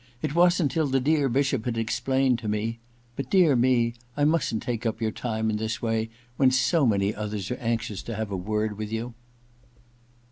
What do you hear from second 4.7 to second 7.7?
up your time in this way when so many others are